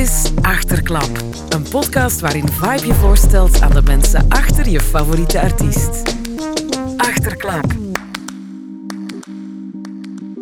[0.00, 6.16] is Achterklap, een podcast waarin Vibe je voorstelt aan de mensen achter je favoriete artiest.
[6.96, 7.64] Achterklap.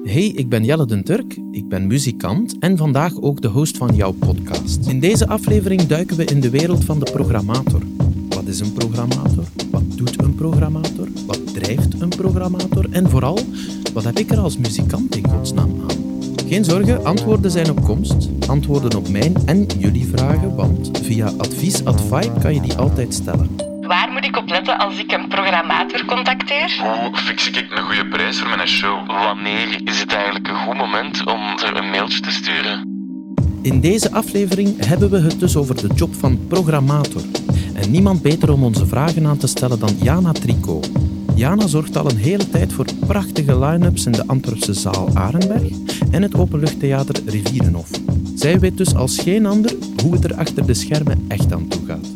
[0.05, 3.95] Hey, ik ben Jelle den Turk, ik ben muzikant en vandaag ook de host van
[3.95, 4.87] jouw podcast.
[4.87, 7.83] In deze aflevering duiken we in de wereld van de programmator.
[8.29, 9.45] Wat is een programmator?
[9.71, 11.09] Wat doet een programmator?
[11.27, 12.87] Wat drijft een programmator?
[12.91, 13.39] En vooral,
[13.93, 15.88] wat heb ik er als muzikant in godsnaam aan?
[16.49, 18.29] Geen zorgen, antwoorden zijn op komst.
[18.47, 23.57] Antwoorden op mijn en jullie vragen, want via advies.vibe kan je die altijd stellen.
[23.81, 26.81] Waar moet ik op letten als ik een programmator contacteer?
[27.03, 29.07] Hoe fix ik een goede prijs voor mijn show?
[29.07, 32.87] Wanneer is het eigenlijk een goed moment om ze een mailtje te sturen?
[33.63, 37.23] In deze aflevering hebben we het dus over de job van programmator.
[37.75, 40.91] En niemand beter om onze vragen aan te stellen dan Jana Tricot.
[41.35, 46.23] Jana zorgt al een hele tijd voor prachtige line-ups in de Antwerpse zaal Arenberg en
[46.23, 47.91] het openluchttheater Rivierenhof.
[48.35, 51.87] Zij weet dus als geen ander hoe het er achter de schermen echt aan toe
[51.87, 52.09] gaat.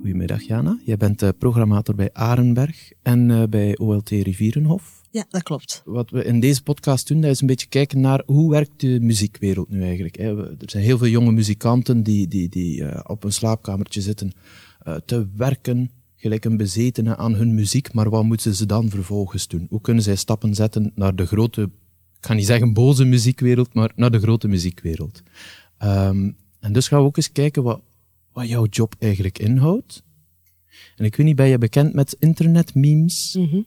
[0.00, 5.02] Goedemiddag Jana, jij bent uh, programmator bij Arenberg en uh, bij OLT Rivierenhof.
[5.10, 5.82] Ja, dat klopt.
[5.84, 8.98] Wat we in deze podcast doen, dat is een beetje kijken naar hoe werkt de
[9.00, 10.16] muziekwereld nu eigenlijk.
[10.18, 14.32] Er zijn heel veel jonge muzikanten die, die, die uh, op een slaapkamertje zitten
[15.04, 19.66] te werken, gelijk een bezetene aan hun muziek, maar wat moeten ze dan vervolgens doen?
[19.70, 21.70] Hoe kunnen zij stappen zetten naar de grote,
[22.20, 25.22] ik ga niet zeggen boze muziekwereld, maar naar de grote muziekwereld?
[25.82, 27.80] Um, en dus gaan we ook eens kijken wat,
[28.32, 30.02] wat jouw job eigenlijk inhoudt.
[30.96, 33.34] En ik weet niet, ben je bekend met internetmemes?
[33.38, 33.66] Mm -hmm.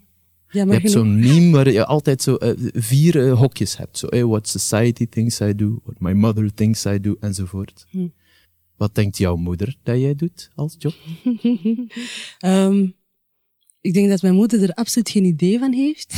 [0.50, 3.98] Ja, je hebt zo'n meme waar je altijd zo uh, vier uh, hokjes hebt.
[3.98, 7.86] Zo, hey, what society thinks I do, what my mother thinks I do, enzovoort.
[7.90, 8.08] Hm.
[8.78, 10.94] Wat denkt jouw moeder dat jij doet als job?
[12.46, 12.96] um,
[13.82, 16.16] ik denk dat mijn moeder er absoluut geen idee van heeft.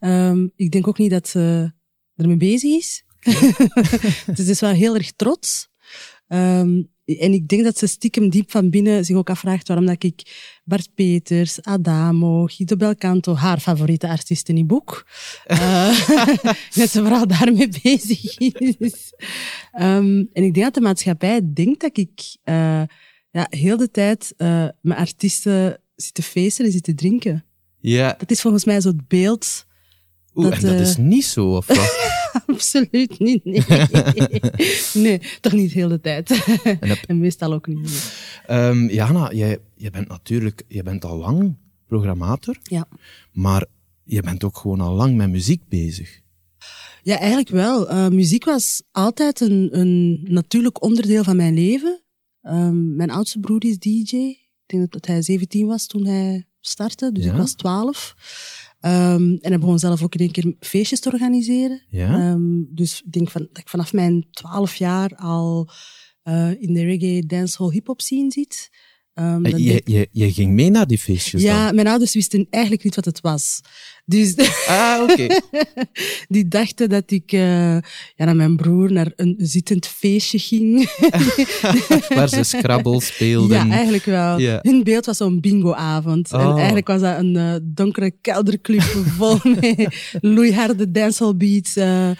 [0.00, 1.72] um, ik denk ook niet dat ze
[2.18, 3.04] ermee bezig is.
[4.34, 5.68] dus ze is wel heel erg trots.
[6.28, 10.04] Um, en ik denk dat ze stiekem diep van binnen zich ook afvraagt waarom dat
[10.04, 10.22] ik
[10.64, 15.06] Bart Peters, Adamo, Guido Belcanto, haar favoriete artiesten in boek,
[15.46, 16.08] uh,
[16.74, 19.12] dat ze vooral daarmee bezig is.
[19.80, 22.82] Um, en ik denk dat de maatschappij denkt dat ik uh,
[23.30, 27.44] ja, heel de tijd uh, mijn artiesten zit te feesten en zit te drinken.
[27.80, 28.14] Ja.
[28.18, 29.66] Dat is volgens mij zo het beeld.
[30.38, 31.96] Oeh, dat, en dat is niet zo, of wat?
[32.46, 33.62] Absoluut niet, nee.
[35.04, 36.30] nee, toch niet heel de tijd.
[36.62, 36.98] En, heb...
[37.06, 38.12] en meestal ook niet.
[38.50, 41.56] Um, Jana, jij, jij bent natuurlijk, je bent al lang
[41.86, 42.56] programmator.
[42.62, 42.88] Ja.
[43.32, 43.66] Maar
[44.04, 46.20] je bent ook gewoon al lang met muziek bezig.
[47.02, 47.90] Ja, eigenlijk wel.
[47.90, 52.02] Uh, muziek was altijd een, een natuurlijk onderdeel van mijn leven.
[52.42, 54.16] Um, mijn oudste broer is DJ.
[54.16, 57.30] Ik denk dat hij 17 was toen hij startte, dus Ja?
[57.30, 58.14] ik was 12.
[58.80, 61.82] Um, en hij begon zelf ook in één keer feestjes te organiseren.
[61.88, 62.30] Ja?
[62.30, 65.70] Um, dus ik denk van, dat ik vanaf mijn 12 jaar al
[66.24, 68.70] uh, in de reggae, dancehall, hip-hop scene zit.
[69.20, 71.74] Um, En je, je, je ging mee naar die feestjes ja, dan?
[71.74, 73.60] mijn ouders wisten eigenlijk niet wat het was.
[74.04, 74.34] Dus
[74.68, 75.26] Ah, oké.
[76.28, 77.40] die dachten dat ik uh,
[77.72, 77.80] ja,
[78.24, 80.90] naar mijn broer naar een zittend feestje ging.
[82.14, 83.66] Waar ze Scrabble speelden.
[83.66, 84.38] Ja, eigenlijk wel.
[84.40, 86.32] Hun beeld was zo'n bingoavond.
[86.32, 86.56] En Oh.
[86.56, 88.82] eigenlijk was dat een uh, donkere kelderclub
[89.16, 89.86] vol met
[90.20, 91.76] loeiharde dancehall beats.
[91.76, 92.10] Uh,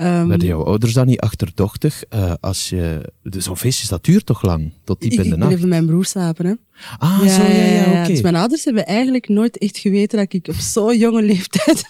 [0.00, 2.04] um, Werden jouw ouders dan niet achterdochtig?
[2.14, 4.72] Uh, als je, dus zo'n feestje dat duurt toch lang?
[4.84, 5.48] Tot diep ik, in de ik nacht?
[5.48, 6.54] bleef bij mijn broer slapen, hè.
[6.98, 8.12] Ah, zo, ja, ja, oké.
[8.12, 11.82] Dus mijn ouders hebben eigenlijk nooit echt geweten dat ik op zo'n jonge leeftijd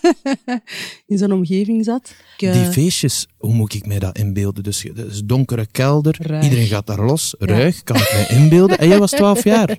[1.07, 2.15] in zo'n omgeving zat.
[2.37, 4.63] Ik, uh, Die feestjes, hoe moet ik mij dat inbeelden?
[4.63, 6.45] Dus het is donkere kelder, Ruig.
[6.45, 8.79] iedereen gaat daar los, ruig, kan ik mij inbeelden.
[8.79, 9.77] En jij was 12 jaar.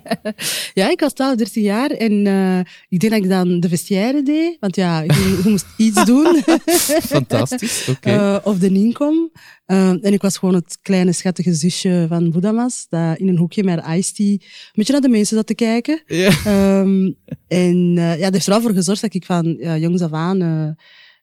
[0.74, 2.58] Ja, ik was 12, 13 jaar en uh,
[2.88, 6.42] ik denk dat ik dan de vestiaire deed, want ja, je, moest iets doen.
[7.14, 8.10] Fantastisch, oké.
[8.10, 9.30] Uh, of de inkom.
[9.66, 13.64] Uh, en ik was gewoon het kleine schattige zusje van Boedamas, dat in een hoekje
[13.64, 14.40] met iced tea een
[14.72, 16.02] beetje naar de mensen zat te kijken.
[16.06, 16.80] Ja.
[16.80, 17.16] Um,
[17.48, 20.12] en uh, ja, dat heeft er wel voor gezorgd dat ik van ja, jongs af
[20.12, 20.68] aan uh,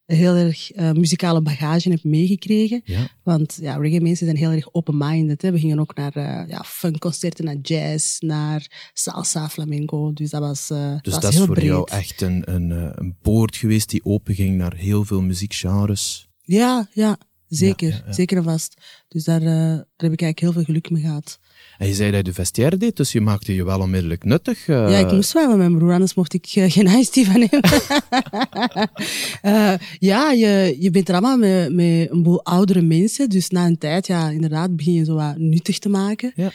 [0.06, 2.84] heel erg uh, muzikale bagage heb meegekregen.
[3.24, 5.42] Want ja, reggae mensen zijn heel erg open-minded.
[5.42, 10.14] We gingen ook naar ja, funkconcerten, naar jazz, naar salsa, flamenco.
[10.14, 11.66] Dus dat was, Dus was dat is voor breed.
[11.66, 16.30] jou echt een, een, een poort geweest die openging naar heel veel muziekgenres.
[16.42, 17.18] Ja, ja,
[17.50, 17.90] zeker.
[17.90, 18.14] Ja, ja, ja.
[18.14, 18.82] Zeker en vast.
[19.08, 21.40] Dus daar, uh, daar heb ik eigenlijk heel veel geluk mee gehad.
[21.78, 24.68] En je zei dat je de vestiaire deed, dus je maakte je wel onmiddellijk nuttig.
[24.68, 24.90] Uh...
[24.90, 27.62] Ja, ik moest wel met mijn broer, anders mocht ik uh, geen tea van hem.
[29.44, 29.74] uh,
[30.12, 33.30] ja, je, je bent er allemaal met, met een boel oudere mensen.
[33.30, 36.34] Dus na een tijd, ja, inderdaad, begin je zo wat nuttig te maken.
[36.36, 36.52] Ja.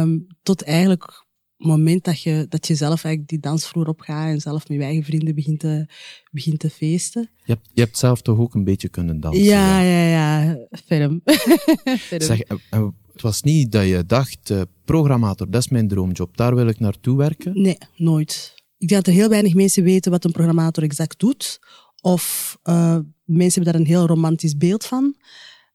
[0.00, 1.26] Um, tot eigenlijk
[1.58, 4.84] moment dat je, dat je zelf eigenlijk die dansvloer op gaat en zelf met je
[4.84, 5.86] eigen vrienden begint te,
[6.30, 7.30] begint te feesten.
[7.44, 9.44] Je hebt, je hebt zelf toch ook een beetje kunnen dansen?
[9.44, 10.56] Ja, ja, ja.
[10.84, 11.20] Ferm.
[11.98, 12.22] Ferm.
[12.22, 16.36] Zeg, en- en het was niet dat je dacht, eh, programmator, dat is mijn droomjob,
[16.36, 17.62] daar wil ik naartoe werken?
[17.62, 18.54] Nee, nooit.
[18.78, 21.58] Ik denk dat er heel weinig mensen weten wat een programmator exact doet.
[22.00, 25.14] Of eh, mensen hebben daar een heel romantisch beeld van.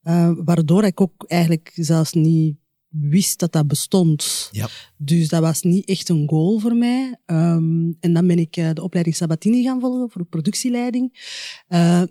[0.01, 2.55] Eh, waardoor ik ook eigenlijk zelfs niet
[2.99, 4.49] wist dat dat bestond.
[4.51, 4.67] Ja.
[4.97, 7.17] Dus dat was niet echt een goal voor mij.
[7.25, 11.31] Ehm, en dan ben ik eh, de opleiding Sabatini gaan volgen voor productieleiding.
[11.67, 12.01] Eh,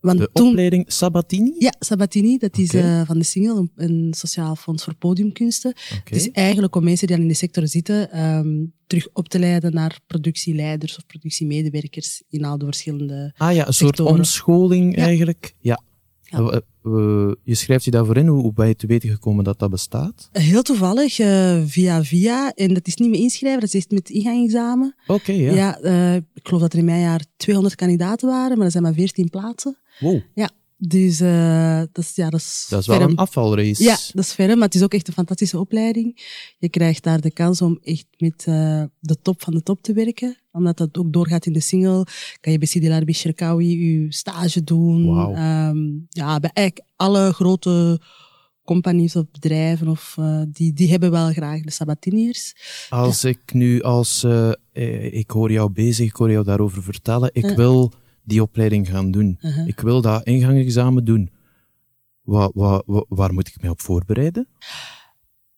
[0.00, 1.54] want De toen, opleiding Sabatini?
[1.58, 5.70] Ja, Sabatini, dat is eh, van de single, een, een sociaal fonds voor podiumkunsten.
[5.70, 6.00] Oké.
[6.04, 9.38] Het is eigenlijk om mensen die al in de sector zitten, ehm, terug op te
[9.38, 13.34] leiden naar productieleiders of productiemedewerkers in al de verschillende...
[13.36, 14.18] Ah ja, een soort sectoren.
[14.18, 15.02] omscholing Ja.
[15.02, 15.54] eigenlijk.
[15.58, 15.82] Ja.
[16.32, 16.38] Ja.
[16.38, 19.58] Eh, eh, je schrijft je daarvoor in, hoe, hoe ben je te weten gekomen dat
[19.58, 20.28] dat bestaat?
[20.32, 24.94] Heel toevallig, eh, via via, en dat is niet met inschrijven, dat is met ingangsexamen.
[25.06, 25.52] Oké, ja.
[25.52, 25.78] Ja,
[26.34, 29.30] ik geloof dat er in mijn jaar 200 kandidaten waren, maar er zijn maar 14
[29.30, 29.78] plaatsen.
[30.00, 30.50] Wow, Ja,
[30.84, 32.14] dus eh, dat is...
[32.14, 33.10] Ja, dat is, dat is wel ferm.
[33.10, 33.82] een afvalrace.
[33.82, 36.20] Ja, dat is ferm, maar het is ook echt een fantastische opleiding.
[36.58, 39.92] Je krijgt daar de kans om echt met eh, de top van de top te
[39.92, 40.36] werken.
[40.52, 42.06] Omdat dat ook doorgaat in de single.
[42.40, 45.14] Kan je bij Sidi Larbi Sherkawi je stage doen.
[45.14, 45.34] Wauw.
[45.34, 48.00] Ehm, ja, bij eigenlijk alle grote
[48.64, 52.54] companies of bedrijven, of, eh, die, die hebben wel graag de Sabatiniers.
[52.88, 54.26] Als ik nu als,
[55.10, 57.92] ik hoor jou bezig, ik hoor jou daarover vertellen, ik wil
[58.24, 59.38] die opleiding gaan doen.
[59.40, 59.66] Uh-huh.
[59.66, 61.30] Ik wil dat ingangsexamen doen.
[62.22, 64.48] Wa, wa, wa- waar moet ik mij op voorbereiden?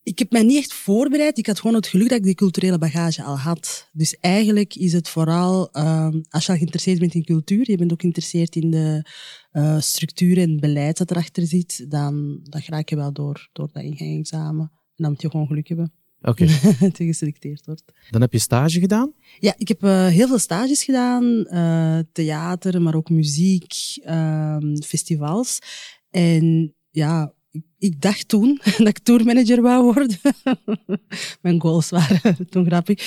[0.03, 1.39] Ik heb mij niet echt voorbereid.
[1.39, 3.89] Ik had gewoon het geluk dat ik die culturele bagage al had.
[3.93, 7.93] Dus eigenlijk is het vooral, ehm, als je al geïnteresseerd bent in cultuur, je bent
[7.93, 9.09] ook geïnteresseerd in de
[9.51, 13.83] eh structuur en beleid dat erachter zit, dan, dan raak je wel door, door dat
[13.83, 14.71] ingangsexamen.
[14.73, 15.93] En dan moet je gewoon geluk hebben
[16.25, 16.47] Oké,
[16.97, 17.83] geselecteerd wordt.
[18.11, 19.13] dan heb je stage gedaan?
[19.39, 21.45] Ja, ik heb eh, heel veel stages gedaan.
[21.47, 25.59] eh, theater, maar ook muziek, ehm, festivals.
[26.11, 30.19] En ja, ik, ik dacht toen dat ik tourmanager wou worden.
[31.43, 32.99] Mijn goals waren toen grappig.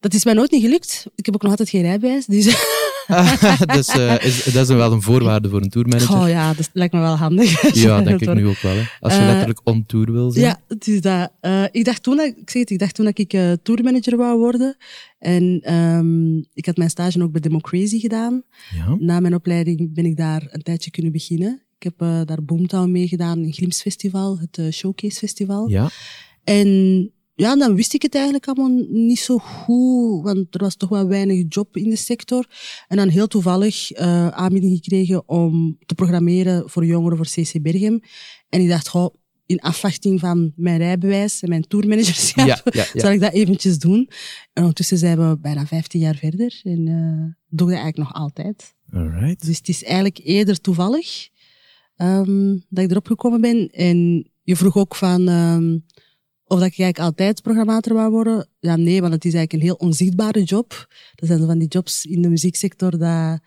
[0.00, 1.06] Dat is mij nooit niet gelukt.
[1.14, 2.26] Ik heb ook nog altijd geen rijbewijs.
[2.26, 2.44] Dus
[3.74, 6.20] dus eh, is, dat is wel een voorwaarde voor een tourmanager.
[6.20, 7.74] oh ja, dat lijkt me wel handig.
[7.74, 8.74] Ja, denk ik nu ook wel.
[8.74, 8.82] Hè.
[9.00, 10.44] Als je Eh, letterlijk on tour wil zijn.
[10.44, 11.32] Ja, het is dat.
[11.40, 14.38] Eh, ik dacht toen dat, ik zeg het, ik dacht toen dat ik tourmanager wou
[14.38, 14.76] worden.
[15.18, 18.42] En ehm, ik had mijn stage ook bij Democracy gedaan.
[18.74, 18.96] Ja.
[18.98, 21.62] Na mijn opleiding ben ik daar een tijdje kunnen beginnen.
[21.78, 25.68] Ik heb daar Boomtown meegedaan, een Festival, het Showcase Festival.
[25.68, 25.90] ja.
[26.44, 30.88] En ja, dan wist ik het eigenlijk allemaal niet zo goed, want er was toch
[30.88, 32.46] wel weinig job in de sector.
[32.88, 38.00] En dan heel toevallig eh aanbieding gekregen om te programmeren voor jongeren voor CC Berghem.
[38.48, 39.14] En ik dacht, goh,
[39.46, 43.00] in afwachting van mijn rijbewijs en mijn tourmanagerschap, Ja, ja, ja.
[43.00, 44.08] zal ik dat eventjes doen.
[44.52, 48.12] En ondertussen zijn we bijna 15 jaar verder en eh doe ik dat eigenlijk nog
[48.12, 48.74] altijd.
[48.92, 49.46] Alright.
[49.46, 51.28] Dus het is eigenlijk eerder toevallig
[51.96, 53.68] ehm, dat ik erop gekomen ben.
[53.68, 55.78] En je vroeg ook van ehm,
[56.48, 58.48] of dat ik eigenlijk altijd programmator wou worden.
[58.60, 60.86] Ja, nee, want het is eigenlijk een heel onzichtbare job.
[61.14, 63.40] Dat zijn zo van die jobs in de muzieksector dat,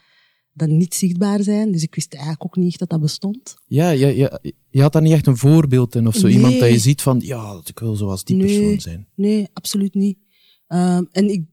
[0.54, 1.72] dat niet zichtbaar zijn.
[1.72, 3.56] Dus ik wist eigenlijk ook niet echt dat dat bestond.
[3.66, 4.40] Ja, ja, ja,
[4.70, 6.28] je had daar niet echt een voorbeeld in of zo.
[6.28, 6.36] Nee.
[6.36, 8.46] Iemand dat je ziet van, ja, ik wil zoals die Nee.
[8.60, 9.08] persoon zijn.
[9.16, 10.18] Nee, absoluut niet.
[10.68, 11.44] Ehm, en ik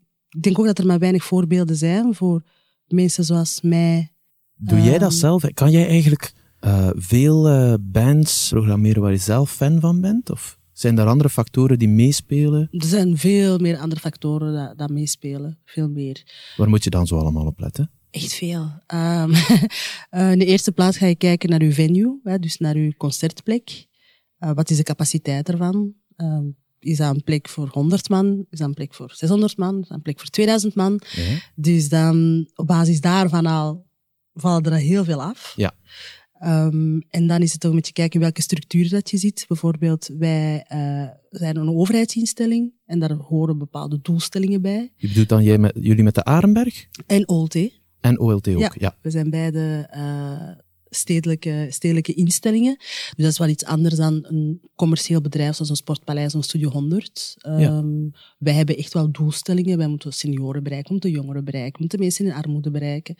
[0.40, 2.42] denk ook dat er maar weinig voorbeelden zijn voor
[2.86, 4.12] mensen zoals mij.
[4.54, 5.18] Doe jij dat Ehm.
[5.18, 5.44] zelf?
[5.54, 10.30] Kan jij eigenlijk eh, veel eh, bands programmeren waar je zelf fan van bent?
[10.30, 12.68] Of zijn er andere factoren die meespelen?
[12.70, 15.58] Er zijn veel meer andere factoren dat, dat meespelen.
[15.64, 16.22] Veel meer.
[16.56, 17.90] Waar moet je dan zo allemaal op letten?
[18.10, 18.70] Echt veel.
[18.86, 19.34] Ehm,
[20.10, 23.86] eh, in de eerste plaats ga je kijken naar uw venue, dus naar uw concertplek.
[24.38, 25.94] Eh, wat is de capaciteit ervan?
[26.16, 26.44] Ehm,
[26.78, 28.46] is dat een plek voor 100 man?
[28.50, 29.80] Is dat een plek voor 600 man?
[29.80, 31.00] Is dat een plek voor 2000 man?
[31.10, 31.38] Ja.
[31.54, 33.86] Dus dan, op basis daarvan al,
[34.34, 35.52] vallen er heel veel af.
[35.56, 35.74] Ja.
[36.38, 39.44] Ehm, en dan is het ook een beetje kijken welke structuur dat je zit.
[39.48, 44.92] Bijvoorbeeld, wij eh, zijn een overheidsinstelling en daar horen bepaalde doelstellingen bij.
[44.96, 47.54] Je bedoelt dan jij met, jullie met de Arenberg En OLT,
[48.00, 48.58] en OLT ook?
[48.58, 48.72] Ja.
[48.74, 48.96] Ja.
[49.02, 52.76] We zijn beide eh, stedelijke, stedelijke instellingen.
[52.78, 56.70] Dus dat is wel iets anders dan een commercieel bedrijf zoals een Sportpaleis of Studio
[56.70, 57.34] 100.
[57.38, 59.78] Ehm, Wij hebben echt wel doelstellingen.
[59.78, 63.14] Wij moeten senioren bereiken, we moeten jongeren bereiken, we moeten mensen in armoede bereiken.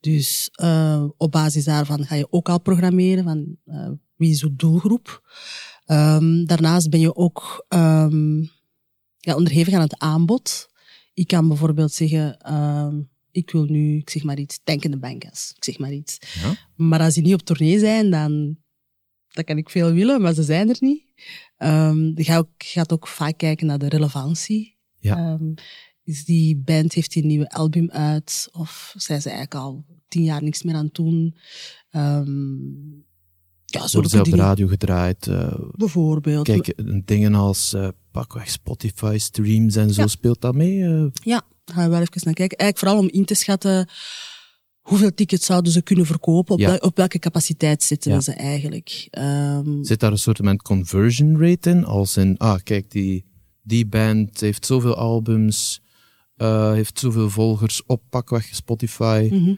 [0.00, 4.56] Dus eh, op basis daarvan ga je ook al programmeren van eh, wie is uw
[4.56, 5.22] doelgroep.
[5.84, 8.40] Ehm, daarnaast ben je ook ehm,
[9.16, 10.68] ja, onderhevig aan het aanbod.
[11.14, 12.36] Ik kan bijvoorbeeld zeggen,
[13.38, 15.52] ik wil nu, ik zeg maar iets, tankende bankers.
[15.56, 16.18] Ik zeg maar iets.
[16.42, 16.54] Ja.
[16.76, 18.56] Maar als die niet op tournee zijn, dan,
[19.28, 21.02] dan kan ik veel willen, maar ze zijn er niet.
[21.56, 24.76] Ehm je gaat ook, gaat ook vaak kijken naar de relevantie.
[24.98, 25.16] Ja.
[25.16, 25.52] Ehm,
[26.02, 28.48] is die band, heeft die een nieuwe album uit?
[28.52, 31.36] Of zijn ze eigenlijk al tien jaar niks meer aan het doen?
[31.90, 32.96] Ehm
[33.64, 34.38] ja, Worden ze op dingen.
[34.38, 35.26] radio gedraaid?
[35.26, 36.44] eh, Bijvoorbeeld.
[36.46, 40.06] kijk, eh, dingen als eh, pakweg Spotify streams en zo, Ja.
[40.06, 40.78] speelt dat mee?
[41.12, 42.58] Ja, gaan we wel even naar kijken.
[42.58, 43.88] Eigenlijk vooral om in te schatten
[44.80, 46.68] hoeveel tickets zouden ze kunnen verkopen, op, Ja.
[46.68, 48.20] wel- op welke capaciteit zitten Ja.
[48.20, 49.06] ze eigenlijk.
[49.10, 51.84] Ehm, Zit daar een soort van conversion rate in?
[51.84, 53.24] Als in, ah, kijk, die,
[53.62, 55.80] die band heeft zoveel albums,
[56.36, 59.28] eh, heeft zoveel volgers op pakweg Spotify.
[59.32, 59.54] mhm.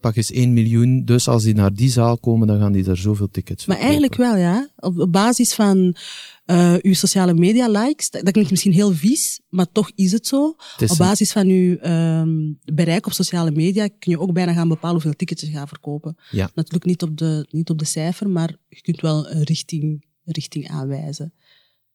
[0.00, 1.04] Pak eens 1 miljoen.
[1.04, 4.00] Dus als die naar die zaal komen, dan gaan die daar zoveel tickets Maar verkopen.
[4.00, 4.68] eigenlijk wel, ja.
[4.76, 5.96] Op, basis van
[6.44, 10.54] eh, uw sociale media likes, dat, klinkt misschien heel vies, maar toch is het zo.
[10.72, 14.52] Het is Op basis van uw ehm, bereik op sociale media kun je ook bijna
[14.52, 16.16] gaan bepalen hoeveel tickets je gaat verkopen.
[16.30, 16.50] Ja.
[16.54, 20.68] Natuurlijk niet op de, niet op de cijfer, maar je kunt wel een richting, richting
[20.68, 21.34] aanwijzen.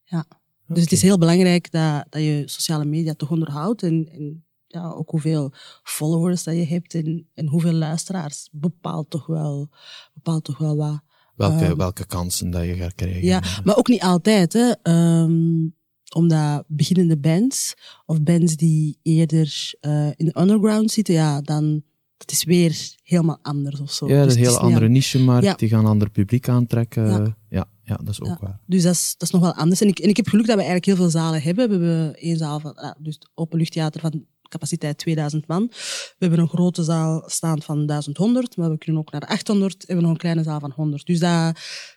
[0.03, 0.25] Ja.
[0.67, 4.44] Dus het is heel belangrijk dat, dat je sociale media toch onderhoudt en, en
[4.75, 5.53] ja, ook hoeveel
[5.83, 9.69] followers dat je hebt en, en hoeveel luisteraars bepaalt toch wel,
[10.13, 10.99] bepaalt toch wel wat.
[11.35, 13.23] welke, ehm, welke kansen dat je gaat krijgen.
[13.23, 14.71] Ja, maar ook niet altijd, hè.
[14.81, 15.67] Ehm,
[16.15, 17.73] omdat beginnende bands
[18.05, 21.83] of bands die eerder eh, in de underground zitten, ja, dan
[22.17, 24.07] dat is weer helemaal anders of zo.
[24.07, 25.45] Ja, dat Dus is een hele andere niche-markt.
[25.45, 25.53] Ja.
[25.53, 27.05] Die gaan een ander publiek aantrekken.
[27.07, 27.37] Ja.
[27.49, 28.37] Ja, ja, dat is ook Ja.
[28.41, 28.59] waar.
[28.65, 29.81] Dus dat is, dat is nog wel anders.
[29.81, 31.67] En ik, en ik heb geluk dat we eigenlijk heel veel zalen hebben.
[31.69, 34.25] We hebben één zaal van, ah, dus het openluchttheater van
[34.59, 35.67] capaciteit 2000 man.
[35.67, 39.73] We hebben een grote zaal staan van 1100, maar we kunnen ook naar de 800.
[39.73, 41.05] En we hebben nog een kleine zaal van 100.
[41.05, 41.55] Dus dat,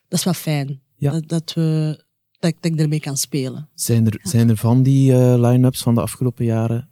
[0.09, 0.81] dat is wel fijn.
[0.97, 1.11] Ja.
[1.13, 2.01] Dat, dat, we,
[2.39, 3.69] dat, ik- dat ik ermee kan spelen.
[3.75, 6.89] Zijn er, zijn er van die eh, line-ups van de afgelopen jaren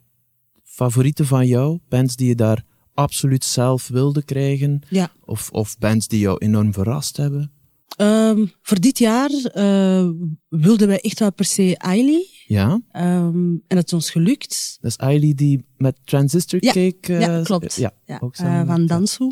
[0.63, 1.79] favorieten van jou?
[1.89, 4.81] Bands die je daar absoluut zelf wilde krijgen?
[4.89, 5.11] Ja.
[5.25, 7.51] Of, of bands die jou enorm verrast hebben?
[7.95, 10.07] Ehm, voor dit jaar eh,
[10.49, 12.25] wilden wij echt wel per se Ailey.
[12.47, 14.77] Ja, Ehm, en dat is ons gelukt.
[14.81, 17.13] dat is Ailey die met Transistor Ja, Cake...
[17.13, 17.75] eh, ja, klopt.
[17.75, 19.31] Ja, Ja, ook eh, van Dansu.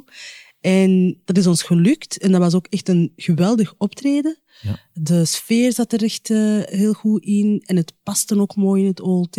[0.61, 2.17] En dat is ons gelukt.
[2.17, 4.39] En dat was ook echt een geweldig optreden.
[4.61, 4.79] Ja.
[4.93, 7.63] De sfeer zat er echt eh, heel goed in.
[7.65, 9.35] En het paste ook mooi in het OLT.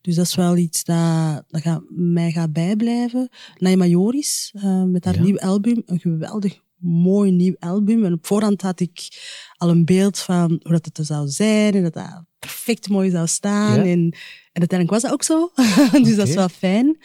[0.00, 3.28] Dus dat is wel iets dat, dat gaat, mij gaat bijblijven.
[3.58, 5.22] Naima Joris, eh, met haar Ja.
[5.22, 5.82] nieuw album.
[5.86, 8.04] Een geweldig mooi nieuw album.
[8.04, 9.08] En op voorhand had ik
[9.56, 11.74] al een beeld van hoe dat het er zou zijn.
[11.74, 13.76] En dat dat perfect mooi zou staan.
[13.76, 13.84] Ja.
[13.84, 14.14] En,
[14.52, 15.50] en uiteindelijk was dat ook zo.
[16.06, 16.96] dus dat is wel fijn.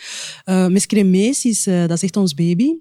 [0.45, 2.73] Uh, Miss Cremees is, eh, dat is echt ons baby.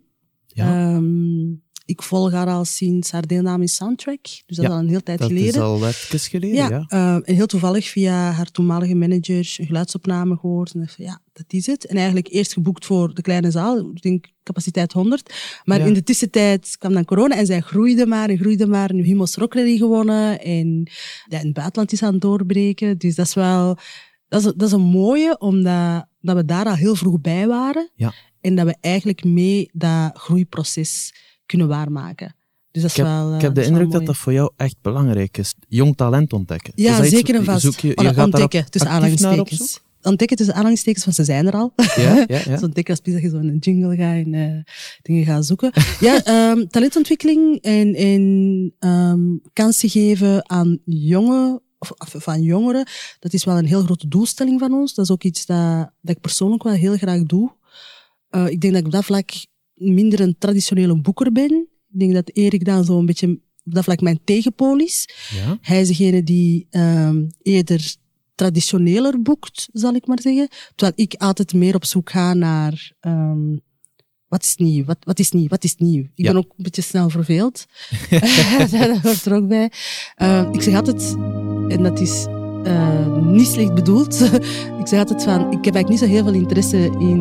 [0.47, 0.95] Ja.
[0.95, 1.53] Ehm,
[1.91, 4.23] ik volg haar al sinds haar deelname in Soundtrack.
[4.23, 5.49] Dus dat Ja, is al een heel tijd dat geleden.
[5.49, 6.69] is al even geleden, ja.
[6.69, 10.73] Ja, eh, en heel toevallig via haar toenmalige manager een geluidsopname gehoord.
[10.75, 11.87] En dacht van, ja, dat is het.
[11.87, 15.35] En eigenlijk eerst geboekt voor de kleine zaal, ik denk capaciteit 100.
[15.65, 15.85] Maar Ja.
[15.85, 18.95] in de tussentijd kwam dan corona en zij groeide maar en groeide maar.
[18.95, 20.89] Nu Himmels Rock Rally gewonnen en
[21.29, 22.99] ja, in het buitenland is aan het doorbreken.
[22.99, 23.77] Dus dat is wel,
[24.29, 27.91] dat is, dat is een mooie, omdat dat we daar al heel vroeg bij waren.
[27.95, 28.13] Ja.
[28.41, 31.15] En dat we eigenlijk mee dat groeiproces
[31.51, 32.35] kunnen waarmaken.
[32.71, 34.05] Dus dat is Ik heb, wel, eh, ik heb de indruk dat mooi.
[34.05, 35.55] dat voor jou echt belangrijk is.
[35.69, 36.73] Jong talent ontdekken.
[36.77, 37.63] Ja, zeker en vast.
[37.63, 39.81] Zoek je, je gaat ontdekken, tussen aanhalingstekens.
[40.03, 41.73] Ontdekken tussen aanhalingstekens, want ze zijn er al.
[41.77, 42.43] Ja, ja, ja.
[42.53, 45.73] Dus ontdekken als dat je zo in een jingle gaat en eh, dingen gaat zoeken.
[46.01, 49.21] ja, ehm, talentontwikkeling en, en ehm,
[49.53, 52.87] kansen geven aan jonge of, of van jongeren,
[53.19, 54.95] dat is wel een heel grote doelstelling van ons.
[54.95, 57.53] Dat is ook iets dat, dat ik persoonlijk wel heel graag doe.
[58.29, 59.31] Eh, ik denk dat ik op dat vlak
[59.81, 61.67] minder een traditionele boeker ben.
[61.93, 65.09] Ik denk dat Erik dan zo een beetje op dat vlak mijn tegenpool is.
[65.35, 65.59] Ja.
[65.61, 67.95] Hij is degene die ehm, eerder
[68.35, 70.49] traditioneler boekt, zal ik maar zeggen.
[70.75, 73.57] Terwijl ik altijd meer op zoek ga naar ehm,
[74.29, 76.01] wat is nieuw, wat, wat is nieuw, wat is nieuw.
[76.03, 76.33] Ik Ja.
[76.33, 77.67] ben ook een beetje snel verveeld.
[78.71, 79.71] dat hoort er ook bij.
[80.15, 81.15] Ehm, ik zeg altijd,
[81.69, 82.27] en dat is
[82.65, 84.21] eh, niet slecht bedoeld,
[84.81, 87.21] ik zeg altijd van, ik heb eigenlijk niet zo heel veel interesse in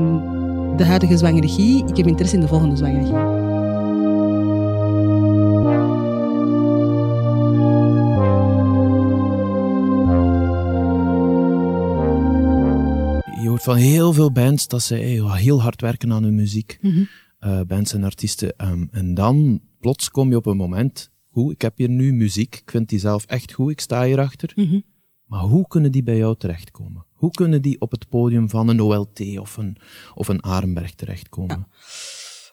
[0.80, 3.14] de huidige zwangeregie, ik heb interesse in de volgende zwangeregie.
[13.42, 16.78] Je hoort van heel veel bands dat ze eh, heel hard werken aan hun muziek.
[16.82, 17.04] Mhm.
[17.40, 18.54] Eh, bands en artiesten.
[18.58, 21.12] Ehm, en dan plots kom je op een moment.
[21.32, 22.56] Goed, ik heb hier nu muziek.
[22.56, 23.72] Ik vind die zelf echt goed.
[23.72, 24.52] Ik sta hierachter.
[24.56, 24.80] Mhm.
[25.30, 27.06] Maar hoe kunnen die bij jou terechtkomen?
[27.14, 29.78] Hoe kunnen die op het podium van een OLT of een,
[30.16, 31.68] of een Arenberg terechtkomen?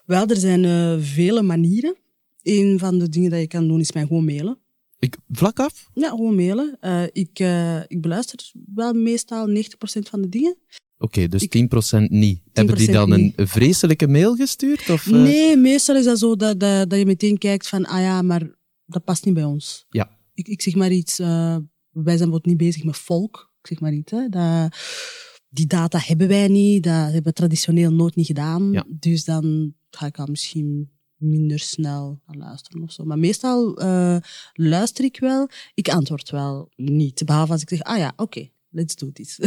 [0.07, 1.97] Wel, er zijn eh, vele manieren.
[2.43, 4.59] Een van de dingen dat je kan doen is mij gewoon mailen.
[4.99, 5.89] Ik, vlak af?
[5.95, 6.77] Ja, gewoon mailen.
[6.81, 10.57] Eh, ik, eh, ik beluister wel meestal 90% van de dingen.
[10.99, 12.41] Oké, dus Ik- 10% niet.
[12.53, 13.33] Hebben die 10% dan niet.
[13.39, 14.91] een vreselijke mail gestuurd?
[14.91, 15.11] Of?
[15.11, 18.51] Nee, meestal is dat zo dat, dat, dat je meteen kijkt van, ah ja, maar
[18.87, 19.87] dat past niet bij ons.
[19.91, 20.19] Ja.
[20.35, 21.19] Ik, ik zeg maar iets,
[22.05, 23.53] wij zijn bijvoorbeeld niet bezig met folk.
[23.61, 24.11] Ik zeg maar niet.
[24.11, 24.29] Hè.
[24.29, 24.77] Dat,
[25.49, 28.73] die data hebben wij niet, dat hebben we traditioneel nooit niet gedaan.
[28.73, 28.85] Ja.
[28.89, 33.05] Dus dan ga ik al misschien minder snel aan luisteren of zo.
[33.05, 34.17] Maar meestal eh,
[34.53, 35.49] luister ik wel.
[35.75, 37.25] Ik antwoord wel niet.
[37.25, 39.39] Behalve als ik zeg, ah ja, oké, let's do this.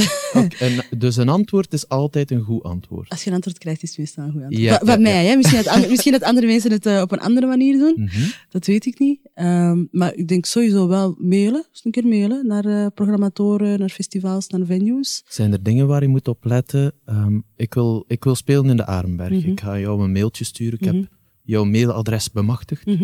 [0.60, 3.10] En dus een antwoord is altijd een goed antwoord.
[3.10, 4.64] als je een antwoord krijgt, is het meestal een goed antwoord.
[4.64, 5.36] Ja, Van- van ja, mij, hè.
[5.36, 7.94] Misschien, dat andere, misschien dat andere mensen het eh, op een andere manier doen.
[7.98, 8.30] Mhm.
[8.50, 9.20] Dat weet ik niet.
[9.34, 11.66] Ehm, maar ik denk sowieso wel mailen.
[11.72, 15.24] Dus een keer mailen naar eh, programmatoren, naar festivals, naar venues.
[15.28, 16.92] Zijn er dingen waar je moet op letten?
[17.06, 19.30] Ehm, ik, wil, ik wil spelen in de Arenberg.
[19.32, 19.50] Mhm.
[19.52, 20.80] Ik ga jou een mailtje sturen.
[20.80, 20.96] Ik Mhm.
[20.96, 21.08] heb
[21.44, 22.86] jouw mailadres bemachtigd.
[22.86, 23.04] Mhm.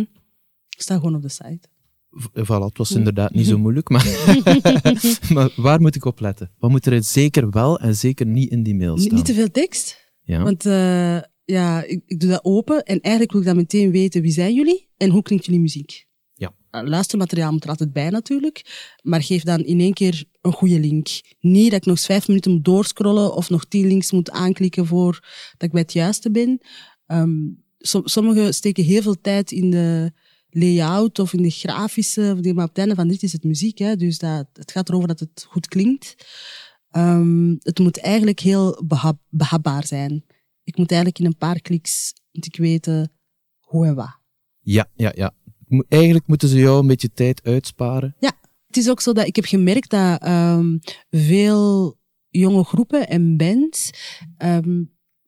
[0.69, 1.59] Ik sta gewoon op de site.
[2.33, 4.05] Voilà, het was inderdaad niet zo moeilijk, maar,
[5.33, 6.51] maar waar moet ik op letten?
[6.57, 9.15] Wat moet er zeker wel en zeker niet in die mail staan?
[9.15, 10.11] niet te veel tekst.
[10.21, 10.43] ja?
[10.43, 14.21] Want eh, ja, ik, ik doe dat open en eigenlijk wil ik dan meteen weten
[14.21, 16.05] wie zijn jullie en hoe klinkt jullie muziek.
[16.33, 16.53] Ja.
[16.69, 20.79] Eh, Luistermateriaal moet er altijd bij natuurlijk, maar geef dan in één keer een goede
[20.79, 21.07] link.
[21.39, 24.85] Niet dat ik nog eens vijf minuten moet doorscrollen of nog tien links moet aanklikken
[24.85, 25.19] voor
[25.57, 26.61] dat ik bij het juiste ben.
[27.05, 27.31] Ehm,
[27.77, 30.11] som- sommigen steken heel veel tijd in de
[30.55, 33.43] layout of in de grafische, of die- maar op het einde van dit is het
[33.43, 33.77] muziek.
[33.77, 36.15] Hè, dus dat, het gaat erover dat het goed klinkt.
[36.89, 40.25] Ehm, het moet eigenlijk heel behap, behapbaar zijn.
[40.63, 43.11] Ik moet eigenlijk in een paar kliks moet ik weten
[43.59, 44.19] hoe en wat.
[44.61, 45.33] ja, ja, ja.
[45.87, 48.15] Eigenlijk moeten ze jou een beetje tijd uitsparen.
[48.67, 50.77] Het is ook zo dat ik heb gemerkt dat ehm,
[51.09, 51.97] veel
[52.29, 53.89] jonge groepen en bands
[54.37, 54.83] ehm,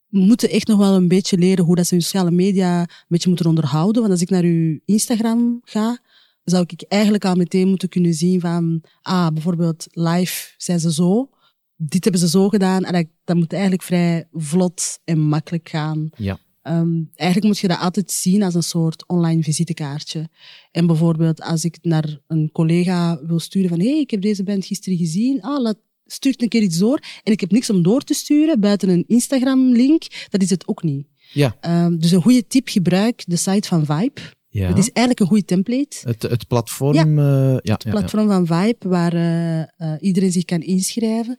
[0.10, 3.30] moeten echt nog wel een beetje leren hoe dat ze hun sociale media een beetje
[3.30, 4.02] moeten onderhouden.
[4.02, 6.00] Want als ik naar uw Instagram ga,
[6.44, 11.30] zou ik eigenlijk al meteen moeten kunnen zien van, ah, bijvoorbeeld live zijn ze zo,
[11.76, 12.84] dit hebben ze zo gedaan.
[12.84, 16.10] En dat, dat moet eigenlijk vrij vlot en makkelijk gaan.
[16.18, 16.40] Ja.
[16.62, 20.30] Ehm, eigenlijk moet je dat altijd zien als een soort online visitekaartje.
[20.72, 24.44] En bijvoorbeeld als ik naar een collega wil sturen van hé, hey, ik heb deze
[24.44, 27.00] band gisteren gezien, ah, laat, stuurt een keer iets door.
[27.24, 30.84] En ik heb niks om door te sturen buiten een Instagram-link, dat is het ook
[30.84, 31.08] niet.
[31.34, 34.22] Ja, Ehm, dus een goede tip, gebruik de site van Vibe.
[34.50, 34.68] ja.
[34.68, 35.98] Het is eigenlijk een goede template.
[36.02, 37.20] Het, het platform...
[37.20, 37.60] Ja.
[37.64, 39.68] ja, Het platform van Vibe, waar eh, eh,
[40.00, 41.38] iedereen zich kan inschrijven.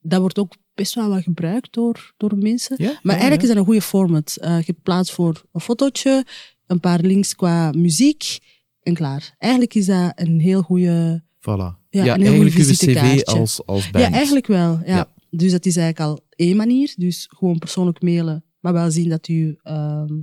[0.00, 2.76] Dat wordt ook best wel wat gebruikt door, door mensen.
[2.78, 4.36] Ja, Maar eigenlijk is dat een goede format.
[4.40, 6.24] Eh, je hebt plaats voor een fotootje,
[6.66, 8.38] een paar links qua muziek
[8.82, 9.34] en klaar.
[9.38, 11.26] Eigenlijk is dat een heel goede...
[11.40, 11.76] Voilà.
[11.90, 14.04] Ja, Ja, eigenlijk uw cv als, als band.
[14.04, 14.80] Ja, eigenlijk wel.
[14.84, 14.96] Ja.
[14.96, 15.08] Ja.
[15.30, 16.94] Dus dat is eigenlijk al één manier.
[16.96, 20.14] Dus gewoon persoonlijk mailen, maar wel zien dat uw ehm,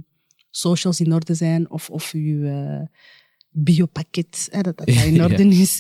[0.49, 2.81] socials in orde zijn of, of uw eh,
[3.49, 5.23] biopakket, hè, dat dat in Ja.
[5.23, 5.79] orde is.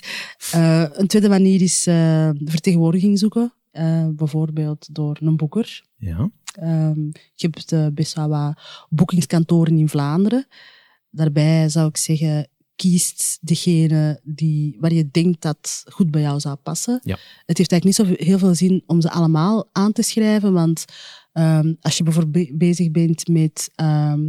[0.51, 3.53] Eh, een tweede manier is eh, vertegenwoordiging zoeken.
[3.71, 5.83] Eh, bijvoorbeeld door een boeker.
[5.97, 6.29] Ja.
[6.59, 6.99] Ehm,
[7.35, 10.47] je hebt best wel wat boekingskantoren in Vlaanderen.
[11.09, 16.55] Daarbij zou ik zeggen, kiest degene die, waar je denkt dat goed bij jou zou
[16.55, 16.99] passen.
[17.03, 17.17] Ja.
[17.45, 20.85] Het heeft eigenlijk niet zo heel veel zin om ze allemaal aan te schrijven, want
[21.31, 24.21] ehm, als je bijvoorbeeld be- bezig bent met ehm,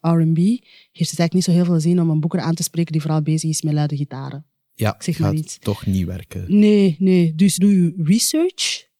[0.00, 2.92] R&B, heeft het eigenlijk niet zo heel veel zin om een boeker aan te spreken
[2.92, 4.46] die vooral bezig is met luide gitaren.
[4.74, 6.44] Ja, zeg maar gaat toch niet werken.
[6.58, 7.34] Nee, nee.
[7.34, 8.90] Dus doe je research.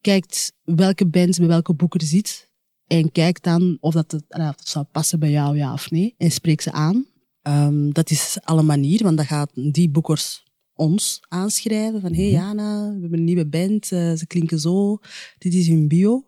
[0.00, 2.50] Kijkt welke band bij welke boeker zit.
[2.86, 6.14] En kijk dan of dat, het, of dat zou passen bij jou, ja of nee.
[6.18, 7.06] En spreek ze aan.
[7.42, 12.00] Ehm, dat is alle manier, want dan gaat die boekers ons aanschrijven.
[12.00, 14.98] Van, hé hey Jana, we hebben een nieuwe band, eh, ze klinken zo.
[15.38, 16.24] Dit is hun bio.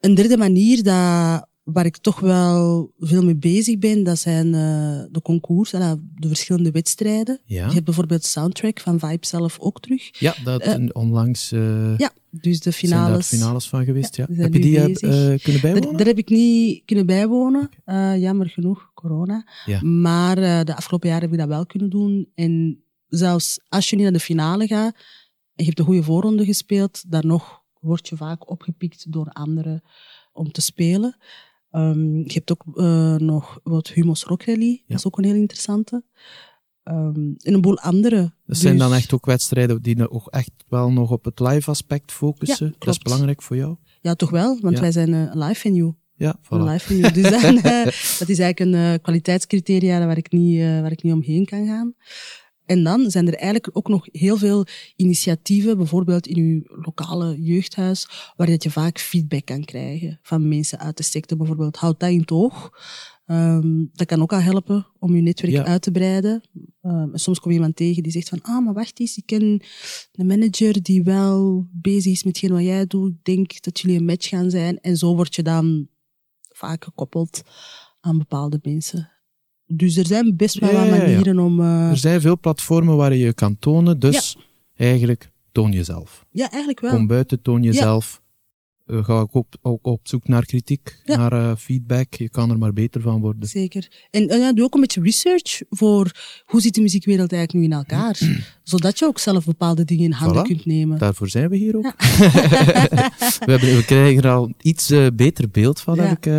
[0.00, 5.02] Een derde manier dat, waar ik toch wel veel mee bezig ben, dat zijn eh,
[5.12, 7.40] de concours, eh, de verschillende wedstrijden.
[7.44, 7.66] Ja.
[7.66, 10.20] Je hebt bijvoorbeeld soundtrack van Vibe zelf ook terug.
[10.20, 13.26] Ja, dat Eh, onlangs eh, Ja, dus de zijn daar finales.
[13.28, 14.16] finales van geweest.
[14.16, 15.96] Ja, Heb je die kunnen bijwonen?
[15.96, 17.68] daar heb ik niet kunnen bijwonen,
[18.20, 19.46] jammer genoeg, corona.
[19.66, 19.82] Ja.
[19.82, 22.28] Maar de afgelopen jaren heb ik dat wel kunnen doen.
[22.34, 25.00] En zelfs als je niet naar de finale gaat en
[25.54, 29.82] je hebt een goede voorronde gespeeld, dan nog word je vaak opgepikt door anderen
[30.32, 31.16] om te spelen.
[31.70, 35.34] Ehm, je hebt ook eh, nog wat Humos Rock Rally, dat is ook een heel
[35.34, 36.04] interessante.
[36.82, 38.32] Ehm, en een boel andere.
[38.46, 41.70] Dat zijn Dus- dan echt ook wedstrijden die ook echt wel nog op het live
[41.70, 42.66] aspect focussen.
[42.66, 43.76] Ja, dat is belangrijk voor jou.
[44.00, 44.80] Ja, toch wel, want Ja.
[44.80, 45.94] wij zijn een live venue.
[46.14, 46.64] Ja, Een voilà.
[46.70, 47.10] live venue.
[47.12, 47.84] Dus dan, eh,
[48.18, 51.94] dat is eigenlijk een eh, kwaliteitscriteria waar ik, niet, waar ik niet omheen kan gaan.
[52.70, 58.08] En dan zijn er eigenlijk ook nog heel veel initiatieven, bijvoorbeeld in uw lokale jeugdhuis,
[58.36, 61.36] waar dat je vaak feedback kan krijgen van mensen uit de sector.
[61.36, 62.70] Bijvoorbeeld, houd dat in het oog.
[63.26, 65.64] Ehm, dat kan ook al helpen om je netwerk Ja.
[65.64, 66.48] uit te breiden.
[66.82, 69.62] Ehm, soms kom je iemand tegen die zegt van, ah, maar wacht eens, ik ken
[70.12, 73.10] een manager die wel bezig is met hetgeen wat jij doet.
[73.10, 74.80] Ik denk dat jullie een match gaan zijn.
[74.80, 75.88] En zo word je dan
[76.48, 77.42] vaak gekoppeld
[78.00, 79.10] aan bepaalde mensen.
[79.72, 81.60] Dus er zijn best wel wat manieren om...
[81.60, 84.36] eh, Er zijn veel platformen waar je je kan tonen, dus
[84.76, 86.24] eigenlijk toon jezelf.
[86.30, 86.90] Ja, eigenlijk wel.
[86.90, 88.20] Kom buiten, toon jezelf.
[88.86, 91.16] Eh, ga ook op, ook op zoek naar kritiek, Ja.
[91.16, 92.14] naar eh, feedback.
[92.14, 93.48] Je kan er maar beter van worden.
[93.48, 93.88] Zeker.
[94.10, 96.10] En ja, doe ook een beetje research voor
[96.44, 98.18] hoe zit de muziekwereld eigenlijk nu in elkaar.
[98.62, 100.46] Zodat je ook zelf bepaalde dingen in handen Voilà.
[100.48, 100.98] kunt nemen.
[100.98, 101.94] Daarvoor zijn we hier ook.
[103.44, 106.32] we, hebben, we krijgen er al iets beter beeld van, heb ik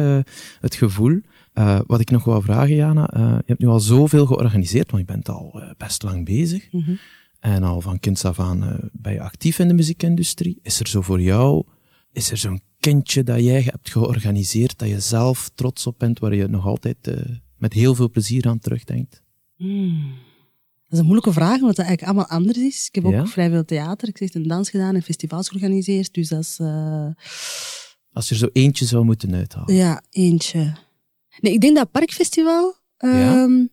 [0.60, 1.20] het gevoel.
[1.53, 3.07] Eh, wat ik nog wou vragen, Jana.
[3.09, 6.71] eh, je hebt nu al zoveel georganiseerd, want je bent al eh, best lang bezig.
[6.71, 6.91] Mhm.
[7.39, 10.59] En al van kinds af aan ben je actief in de muziekindustrie.
[10.61, 11.63] Is er zo voor jou,
[12.11, 16.35] is er zo'n kindje dat jij hebt georganiseerd, dat je zelf trots op bent, waar
[16.35, 16.97] je nog altijd
[17.57, 19.23] met heel veel plezier aan terugdenkt?
[19.55, 20.13] Hmm.
[20.83, 22.87] Dat is een moeilijke vraag, omdat dat eigenlijk allemaal anders is.
[22.91, 26.13] Ik heb ook vrij veel theater, ik heb een dans gedaan en festivals georganiseerd.
[26.13, 26.59] Dus dat is
[28.13, 29.75] Als je er zo eentje zou moeten uithalen.
[29.75, 30.73] ja, eentje.
[31.39, 33.44] Nee, ik denk dat Parkfestival, Ja?
[33.44, 33.65] ehm,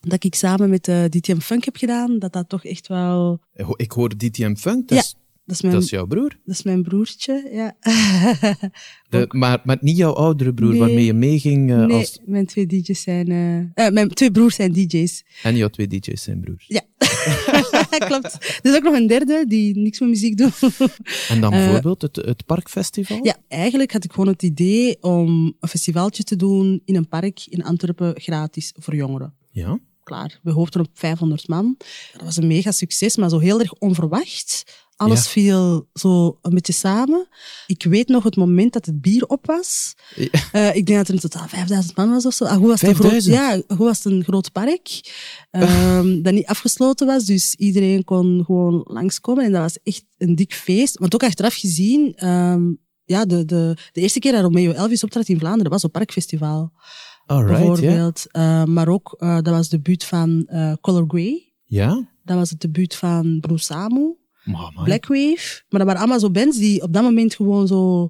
[0.00, 3.40] dat ik samen met eh DTM Funk heb gedaan, dat dat toch echt wel...
[3.54, 5.04] Ik ho- Ik hoor DTM Funk, dat, Ja.
[5.04, 6.28] is, Dat is mijn, dat is jouw broer.
[6.44, 7.76] dat is mijn broertje, ja.
[9.10, 10.78] De, maar, maar niet jouw oudere broer, Nee.
[10.78, 12.18] waarmee je meeging eh, nee, als...
[12.24, 13.28] mijn twee DJ's zijn...
[13.74, 15.24] eh, mijn twee broers zijn DJ's.
[15.42, 16.64] En jouw twee DJ's zijn broers.
[16.68, 16.80] Ja,
[18.08, 18.32] klopt.
[18.62, 20.58] Er is ook nog een derde die niks met muziek doet.
[21.28, 23.18] En dan Eh, bijvoorbeeld het, het Parkfestival?
[23.22, 27.46] Ja, eigenlijk had ik gewoon het idee om een festivaltje te doen in een park
[27.46, 29.34] in Antwerpen, gratis voor jongeren.
[29.50, 29.78] Ja?
[30.08, 30.38] Klaar.
[30.42, 31.74] We hoopten op 500 man.
[32.12, 34.62] Dat was een mega succes, maar zo heel erg onverwacht.
[34.96, 35.30] Alles Ja.
[35.30, 37.28] viel zo een beetje samen.
[37.66, 39.94] Ik weet nog het moment dat het bier op was.
[40.14, 40.28] Ja.
[40.52, 42.44] Eh, ik denk dat er in totaal 5000 man was of zo.
[42.44, 43.66] Ah, hoe was het een groot, 5000?
[43.68, 45.00] ja, hoe was het een groot park
[45.50, 47.24] ehm, dat niet afgesloten was.
[47.24, 49.44] Dus iedereen kon gewoon langskomen.
[49.44, 50.98] En dat was echt een dik feest.
[50.98, 52.62] Want ook achteraf gezien, ehm,
[53.04, 56.72] ja, de, de, de eerste keer dat Romeo Elvis optrad in Vlaanderen was op Parkfestival.
[57.28, 58.26] Alright, bijvoorbeeld.
[58.30, 61.52] Eh, maar ook, eh, dat was het debuut van eh, Color Grey.
[61.64, 62.08] Ja?
[62.24, 63.42] Dat was het debuut van.
[64.44, 64.84] Maar, man.
[64.84, 65.62] Blackwave.
[65.68, 68.00] Maar dat waren allemaal zo bands die op dat moment gewoon zo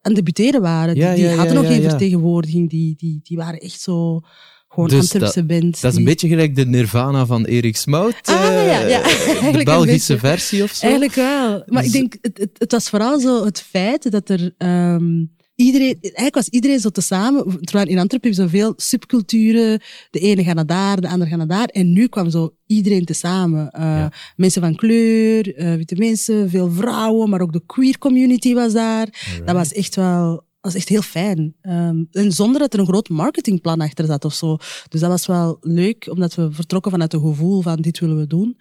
[0.00, 0.94] aan het debuteren waren.
[0.94, 2.70] Ja, die die ja, hadden ja, nog geen vertegenwoordiging.
[2.70, 4.20] Die, die, die waren echt zo
[4.68, 5.80] gewoon Dus Antwerpse bands.
[5.80, 8.20] Dat is een beetje gelijk de Nirvana van Erik Smout.
[8.22, 9.02] Ah, ja, ja.
[9.52, 10.82] De Belgische versie of zo.
[10.82, 11.62] Eigenlijk wel.
[11.66, 15.24] Maar ik Dus- denk, het, het, het was vooral zo het feit dat er ehm,
[15.58, 17.60] iedereen, eigenlijk was iedereen zo tezamen.
[17.60, 19.80] Terwijl in Antwerpen heb je zoveel subculturen.
[20.10, 21.66] De ene gaat naar daar, de andere gaat naar daar.
[21.66, 23.68] En nu kwam zo iedereen tezamen.
[23.72, 24.12] Ja.
[24.36, 29.38] Mensen van kleur, eh, witte mensen, veel vrouwen, maar ook de queer community was daar.
[29.44, 30.46] Dat was echt wel.
[30.60, 31.54] Was echt heel fijn.
[31.60, 34.56] Ehm, en zonder dat er een groot marketingplan achter zat of zo.
[34.88, 38.26] Dus dat was wel leuk, omdat we vertrokken vanuit het gevoel van dit willen we
[38.26, 38.56] doen.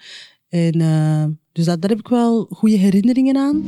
[0.49, 3.63] En eh, dus dat, daar heb ik wel goede herinneringen aan.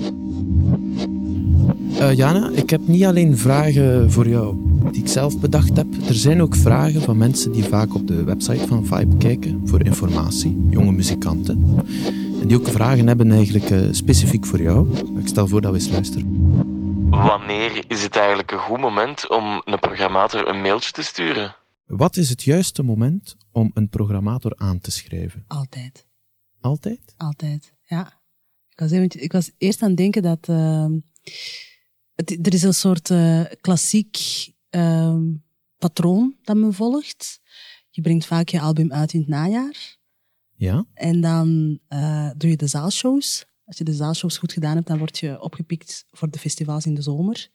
[1.99, 4.55] Eh, Jana, ik heb niet alleen vragen voor jou
[4.91, 5.87] die ik zelf bedacht heb.
[6.07, 9.85] Er zijn ook vragen van mensen die vaak op de website van Vibe kijken voor
[9.85, 11.83] informatie, jonge muzikanten.
[12.41, 14.97] En die ook vragen hebben eigenlijk eh, specifiek voor jou.
[15.19, 16.27] Ik stel voor dat we eens luisteren.
[17.09, 21.55] Wanneer is het eigenlijk een goed moment om een programmator een mailtje te sturen?
[21.85, 25.43] Wat is het juiste moment om een programmator aan te schrijven?
[25.47, 26.07] Altijd.
[26.61, 27.13] Altijd?
[27.17, 28.21] Altijd, ja.
[28.69, 30.47] Ik was, even, ik was eerst aan het denken dat...
[30.47, 30.91] ehm,
[32.25, 34.17] het, er is een soort eh, klassiek
[34.69, 35.23] ehm,
[35.77, 37.39] patroon dat men volgt.
[37.89, 39.97] Je brengt vaak je album uit in het najaar.
[40.55, 40.85] Ja?
[40.93, 43.45] En dan eh, doe je de zaalshows.
[43.65, 46.93] Als je de zaalshows goed gedaan hebt, dan word je opgepikt voor de festivals in
[46.93, 47.49] de zomer.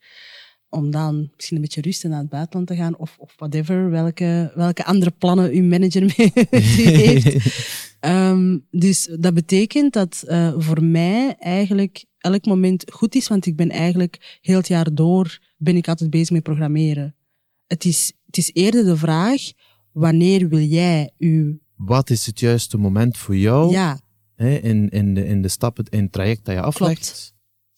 [0.69, 2.97] Om dan misschien een beetje rust en naar het buitenland te gaan.
[2.97, 7.35] Of, of whatever, welke, welke andere plannen uw manager mee heeft.
[8.05, 13.55] Ehm, dus dat betekent dat eh, voor mij eigenlijk elk moment goed is, want ik
[13.55, 17.15] ben eigenlijk heel het jaar door ben ik altijd bezig met programmeren.
[17.67, 19.41] Het is, het is eerder de vraag,
[19.91, 21.59] wanneer wil jij uw...
[21.75, 23.99] Wat is het juiste moment voor jou Ja,
[24.35, 27.33] hè, in, in, de, in de stappen, in het traject dat je aflegt?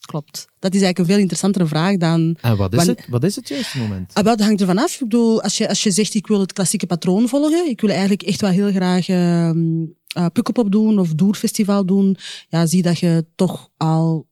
[0.06, 0.48] klopt.
[0.60, 2.38] Dat is eigenlijk een veel interessantere vraag dan...
[2.42, 4.14] En wat is, het, wat is het juiste moment?
[4.14, 4.94] Ah, dat hangt ervan af.
[4.94, 7.90] Ik bedoel, als je, als je zegt, ik wil het klassieke patroon volgen, ik wil
[7.90, 9.86] eigenlijk echt wel heel graag ehm
[10.18, 12.18] uh, Pukkelpop doen of Doerfestival doen,
[12.50, 14.28] ja, zie dat je toch al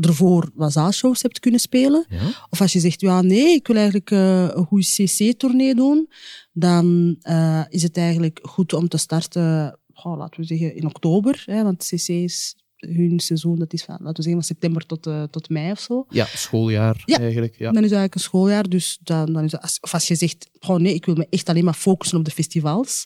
[0.00, 2.06] ervoor wat zaalshows hebt kunnen spelen.
[2.08, 2.20] Ja?
[2.50, 6.08] Of als je zegt, ja, nee, ik wil eigenlijk eh, een goede CC-tournee doen,
[6.52, 11.42] dan eh, is het eigenlijk goed om te starten, oh, laten we zeggen, in oktober.
[11.46, 15.32] Hè, want CC is hun seizoen, dat is van, laten we zeggen, van september tot,
[15.32, 16.06] tot mei of zo.
[16.10, 17.18] ja, schooljaar Ja.
[17.18, 17.54] eigenlijk.
[17.58, 17.72] Ja.
[17.72, 20.14] Dan is het eigenlijk een schooljaar, dus dan, dan is dat, als, of als je
[20.14, 23.04] zegt, oh nee, ik wil me echt alleen maar focussen op de festivals,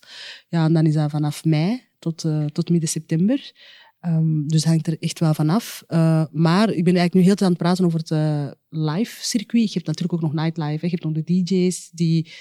[0.48, 3.52] ja, dan is dat vanaf mei tot, eh, tot midden september.
[4.00, 5.84] Ehm, dus hangt er echt wel vanaf.
[5.88, 9.24] Uh, maar ik ben eigenlijk nu heel tijd aan het praten over het uh, live
[9.24, 9.66] circuit.
[9.66, 10.80] Je hebt natuurlijk ook nog nightlife.
[10.80, 10.86] Hè.
[10.86, 12.32] Je hebt nog de DJ's die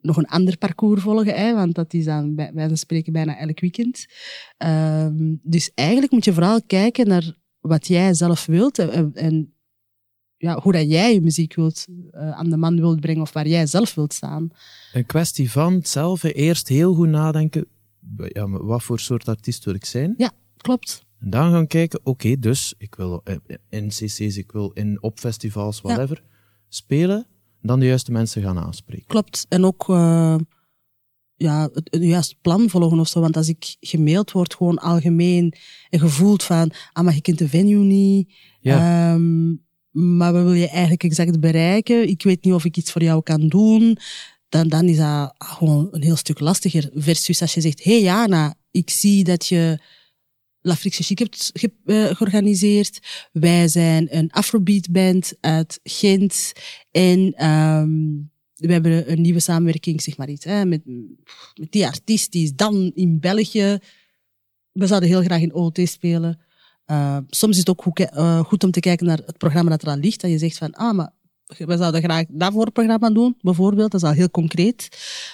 [0.00, 3.60] nog een ander parcours volgen, hè, want dat is dan bij van spreken bijna elk
[3.60, 4.06] weekend.
[4.58, 9.54] Um, dus eigenlijk moet je vooral kijken naar wat jij zelf wilt en,
[10.36, 13.48] ja, hoe dat jij je muziek wilt uh, aan de man wilt brengen of waar
[13.48, 14.50] jij zelf wilt staan.
[14.92, 17.66] Een kwestie van zelf eerst heel goed nadenken,
[18.16, 20.14] ja, wat voor soort artiest wil ik zijn?
[20.16, 21.04] Ja, klopt.
[21.20, 23.22] En dan gaan kijken, oké, dus ik wil
[23.68, 26.22] in cc's, ik wil in op festivals, whatever,
[26.68, 27.26] spelen,
[27.60, 29.06] dan de juiste mensen gaan aanspreken.
[29.06, 29.46] Klopt.
[29.48, 30.36] En ook uh,
[31.36, 33.20] ja, het, het juiste plan volgen of zo.
[33.20, 35.54] Want als ik gemaild word, gewoon algemeen
[35.90, 38.32] en gevoeld van, ah, maar je kent de venue niet.
[38.60, 39.12] Ja.
[39.14, 42.08] Um, maar wat wil je eigenlijk exact bereiken?
[42.08, 43.98] Ik weet niet of ik iets voor jou kan doen.
[44.54, 46.90] Dan, dan is dat gewoon een heel stuk lastiger.
[46.94, 49.78] Versus als je zegt, hé hey Jana, ik zie dat je
[50.60, 52.98] L'Afrique Chic hebt ge uh, georganiseerd.
[53.32, 56.52] Wij zijn een Afrobeat band uit Gent.
[56.90, 60.82] En um, we hebben een nieuwe samenwerking, zeg maar iets, hè, met,
[61.60, 63.78] met die artiest, die is dan in België.
[64.72, 66.40] We zouden heel graag in OT spelen.
[66.86, 69.82] Uh, soms is het ook goed, uh, goed, om te kijken naar het programma dat
[69.82, 70.20] er al ligt.
[70.20, 71.12] Dat je zegt van, ah, maar
[71.58, 73.90] we zouden graag dat voor het programma doen, bijvoorbeeld.
[73.90, 74.88] Dat is al heel concreet.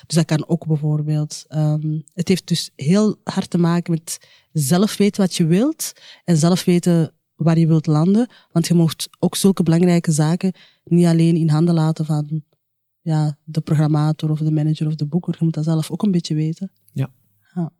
[0.06, 1.44] Dus dat kan ook bijvoorbeeld.
[1.48, 4.18] Um, het heeft dus heel hard te maken met
[4.52, 5.92] zelf weten wat je wilt
[6.24, 8.30] en zelf weten waar je wilt landen.
[8.52, 10.52] Want je mocht ook zulke belangrijke zaken
[10.84, 12.42] niet alleen in handen laten van
[13.00, 15.34] ja, de programmator of de manager of de boeker.
[15.38, 16.72] Je moet dat zelf ook een beetje weten.
[16.92, 17.10] Ja.
[17.54, 17.72] ja.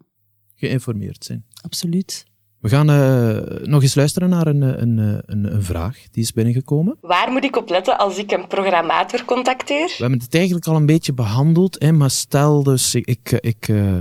[0.54, 1.44] Geïnformeerd zijn.
[1.62, 2.24] Absoluut.
[2.60, 6.96] We gaan uh, nog eens luisteren naar een, een, een, een, vraag die is binnengekomen.
[7.00, 9.86] Waar moet ik op letten als ik een programmator contacteer?
[9.86, 13.68] We hebben het eigenlijk al een beetje behandeld, hè, maar stel dus ik, ik, ik,
[13.68, 13.98] uh,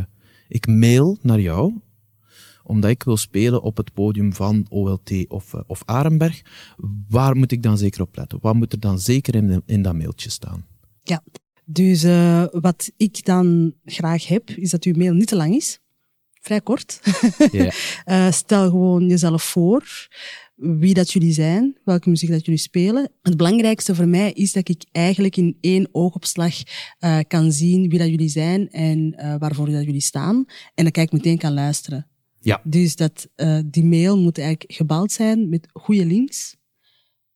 [0.47, 1.73] ik mail naar jou
[2.69, 6.41] omdat ik wil spelen op het podium van OLT of, uh, of Arenberg.
[7.07, 8.39] Waar moet ik dan zeker op letten?
[8.41, 10.65] Wat moet er dan zeker in, in dat mailtje staan?
[11.03, 11.23] Ja,
[11.65, 15.79] dus uh, wat ik dan graag heb, is dat uw mail niet te lang is.
[16.39, 16.99] Vrij kort.
[17.51, 17.71] Yeah.
[18.05, 20.07] uh, stel gewoon jezelf voor
[20.59, 23.11] wie dat jullie zijn, welke muziek dat jullie spelen.
[23.21, 26.55] Het belangrijkste voor mij is dat ik eigenlijk in één oogopslag
[26.99, 30.45] uh, kan zien wie dat jullie zijn en uh, waarvoor dat jullie staan.
[30.73, 32.07] En dan kan ik meteen kan luisteren.
[32.39, 32.61] Ja.
[32.63, 36.55] Dus dat, uh, die mail moet eigenlijk gebouwd zijn met goede links.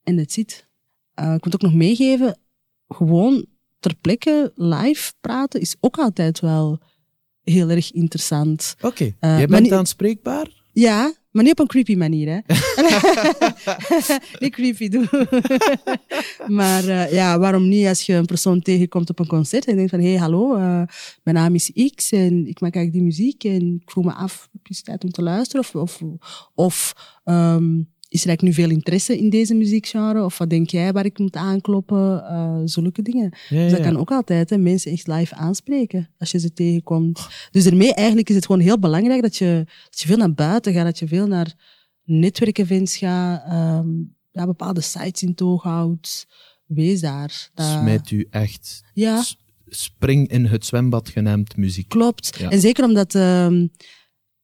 [0.04, 0.68] En dat zit.
[1.16, 2.40] Ik moet ook nog meegeven,
[2.88, 3.46] gewoon
[3.80, 6.80] ter plekke live praten is ook altijd wel
[7.44, 8.76] heel erg interessant.
[8.78, 9.32] Oké, okay.
[9.32, 10.48] uh, jij bent aanspreekbaar?
[10.74, 12.40] Ja, maar niet op een creepy manier, hè.
[14.40, 15.10] niet creepy doen.
[16.58, 19.90] maar uh, ja, waarom niet als je een persoon tegenkomt op een concert en denkt
[19.90, 20.82] van, hé, hey, hallo, uh,
[21.24, 24.50] mijn naam is X en ik maak eigenlijk die muziek en ik voel me af,
[24.64, 25.62] is het tijd om te luisteren?
[25.62, 26.02] Of, of,
[26.54, 26.94] of
[27.26, 30.24] um, is er eigenlijk nu veel interesse in deze muziekgenre?
[30.24, 32.24] Of wat denk jij waar ik moet aankloppen?
[32.24, 33.32] Uh, zulke dingen.
[33.50, 33.64] Ja, ja.
[33.64, 37.28] Dus dat kan ook altijd, hè, mensen echt live aanspreken als je ze tegenkomt.
[37.52, 40.74] Dus daarmee eigenlijk is het gewoon heel belangrijk dat je, dat je veel naar buiten
[40.74, 41.54] gaat, dat je veel naar
[42.04, 46.28] netwerkevents gaat, um, ja, bepaalde sites in toog houdt.
[46.66, 47.50] Wees daar.
[47.54, 47.66] Dat...
[47.66, 48.84] Smijt u echt.
[48.94, 49.24] Ja.
[49.68, 51.90] Spring in het zwembad genaamd muziek.
[51.90, 52.38] Klopt.
[52.50, 53.72] En zeker omdat um,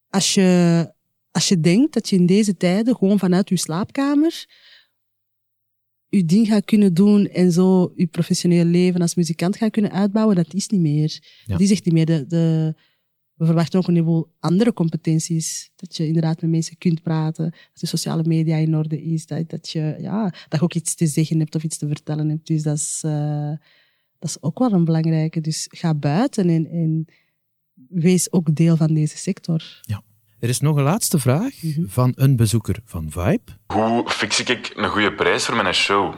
[0.10, 0.92] als je
[1.32, 4.48] als je denkt dat je in deze tijden gewoon vanuit je slaapkamer
[6.10, 10.36] je ding gaat kunnen doen en zo je professioneel leven als muzikant gaat kunnen uitbouwen,
[10.36, 11.20] dat is niet meer.
[11.46, 11.58] Ja.
[11.58, 12.06] Die zegt niet meer.
[12.06, 12.74] De, de,
[13.34, 15.72] we verwachten ook een heleboel andere competenties.
[15.76, 19.50] Dat je inderdaad met mensen kunt praten, dat de sociale media in orde is, dat,
[19.50, 22.48] dat, je, ja, dat je ook iets te zeggen hebt of iets te vertellen hebt.
[22.48, 23.52] Dus dat is, uh,
[24.20, 25.42] dat is ook wel een belangrijke.
[25.42, 27.06] Dus ga buiten en, en
[27.90, 29.82] wees ook deel van deze sector.
[29.82, 30.04] Ja.
[30.40, 31.86] Er is nog een laatste vraag Mhm.
[31.88, 33.42] van een bezoeker van Vibe.
[33.74, 36.14] Hoe fix ik een goede prijs voor mijn show?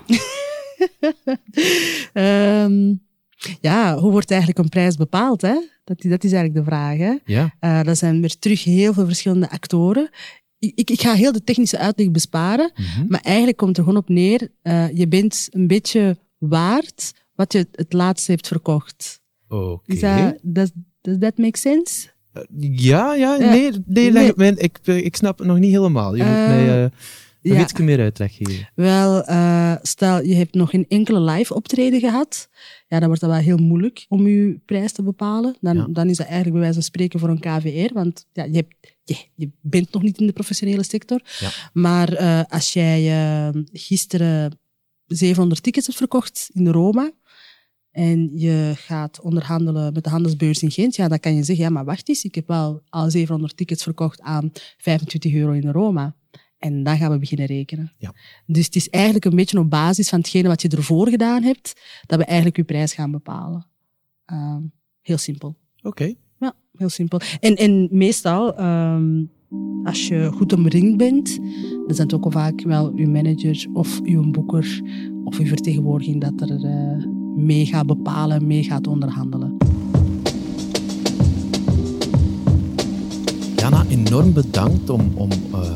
[2.13, 3.01] um,
[3.69, 5.41] ja, hoe wordt eigenlijk een prijs bepaald?
[5.41, 5.53] Hè?
[5.83, 6.97] Dat, dat is eigenlijk de vraag.
[6.97, 7.13] Hè?
[7.25, 7.55] Ja.
[7.61, 10.09] Uh, dat zijn weer terug heel veel verschillende actoren.
[10.59, 13.05] Ik, ik, ik ga heel de technische uitleg besparen, Mm -hmm.
[13.09, 17.67] maar eigenlijk komt er gewoon op neer, uh, je bent een beetje waard wat je
[17.71, 19.21] het laatste hebt verkocht.
[19.47, 19.93] Oké.
[19.95, 20.37] Okay.
[20.41, 22.09] Does, does that make sense?
[22.33, 22.43] Uh,
[22.79, 24.31] ja, ja, nee, nee, nee.
[24.35, 24.55] nee.
[24.55, 26.15] Ik, ik snap het nog niet helemaal.
[26.15, 26.89] Je moet mij uh,
[27.41, 27.83] ja.
[27.83, 28.69] meer uitleg geven.
[28.75, 32.49] Wel, uh, stel je hebt nog geen enkele live optreden gehad,
[32.87, 35.55] ja, dan wordt dat wel heel moeilijk om je prijs te bepalen.
[35.59, 35.87] Dan, ja.
[35.89, 38.75] dan is dat eigenlijk bij wijze van spreken voor een KVR, want ja, je, hebt,
[39.03, 41.21] je, je bent nog niet in de professionele sector.
[41.39, 41.49] Ja.
[41.73, 44.59] Maar uh, als jij gisteren
[45.05, 47.11] 700 tickets hebt verkocht in Roma,
[47.91, 51.71] en je gaat onderhandelen met de handelsbeurs in Gent, ja, dan kan je zeggen, ja,
[51.71, 56.15] maar wacht eens, ik heb wel al 700 tickets verkocht aan 25 euro in Roma.
[56.57, 57.93] En dan gaan we beginnen rekenen.
[57.97, 58.13] Ja.
[58.45, 61.81] Dus het is eigenlijk een beetje op basis van hetgene wat je ervoor gedaan hebt,
[62.05, 63.67] dat we eigenlijk je prijs gaan bepalen.
[64.31, 64.57] Uh,
[65.01, 65.47] heel simpel.
[65.77, 65.87] Oké.
[65.87, 66.17] Okay.
[66.39, 67.19] Ja, heel simpel.
[67.39, 69.31] En, en meestal um,
[69.83, 71.35] als je goed omringd bent,
[71.85, 74.81] dan zijn het ook al vaak wel uw manager of uw boeker
[75.23, 79.57] of uw vertegenwoordiging dat er eh, mee gaat bepalen, mee gaat onderhandelen.
[83.55, 85.75] Jana, enorm bedankt om, om, eh,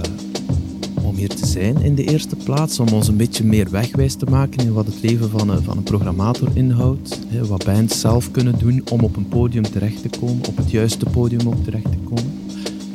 [1.01, 2.79] om hier te zijn in de eerste plaats.
[2.79, 5.77] Om ons een beetje meer wegwijs te maken in wat het leven van een, van
[5.77, 7.19] een programmator inhoudt.
[7.27, 10.71] Hè, wat bands zelf kunnen doen om op een podium terecht te komen, op het
[10.71, 12.33] juiste podium ook terecht te komen.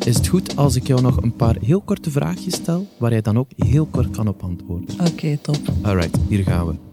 [0.04, 3.22] Is het goed als ik jou nog een paar heel korte vraagjes stel, waar jij
[3.22, 4.88] dan ook heel kort kan op antwoorden?
[5.00, 5.60] Oké, top.
[5.82, 6.89] Alright, hier gaan we.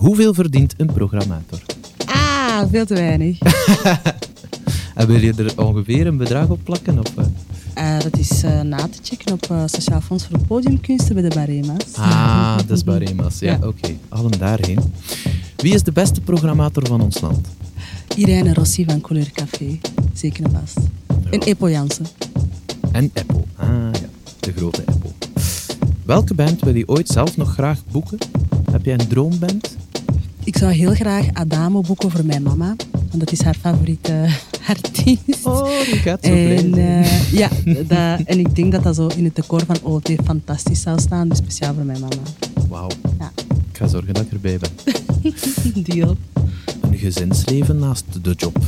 [0.00, 1.58] Hoeveel verdient een programmator?
[2.06, 3.38] Ah, veel te weinig.
[4.94, 6.98] En wil je er ongeveer een bedrag op plakken?
[6.98, 7.24] Of, eh?
[7.96, 11.34] Eh, dat is eh, na te checken op uh, Sociaal Fonds voor Podiumkunsten bij de
[11.34, 11.94] Barema's.
[11.94, 13.38] Ah, dat is Barema's.
[13.38, 13.66] Ja, Ja.
[13.66, 13.94] oké.
[14.08, 14.78] Allen daarheen.
[15.56, 17.48] Wie is de beste programmator van ons land?
[18.16, 19.78] Irene Rossi van Couleur Café,
[20.14, 20.78] zeker en vast.
[21.30, 22.06] En Epo Jansen.
[22.92, 23.42] En Apple.
[23.56, 24.08] Ah ja,
[24.40, 25.10] de grote Apple.
[26.04, 28.18] Welke band wil je ooit zelf nog graag boeken?
[28.70, 29.76] Heb jij een droomband?
[30.44, 34.28] Ik zou heel graag Adamo boeken voor mijn mama, want dat is haar favoriete
[34.68, 35.44] artiest.
[35.46, 37.48] Oh, die gaat zo En, eh, ja,
[37.88, 41.28] dat, en ik denk dat dat zo in het decor van OT fantastisch zou staan,
[41.28, 42.22] dus speciaal voor mijn mama.
[42.68, 42.88] Wauw.
[43.18, 43.32] Ja.
[43.70, 44.70] Ik ga zorgen dat ik erbij ben.
[45.84, 46.16] Deal.
[46.80, 48.58] Een gezinsleven naast de job.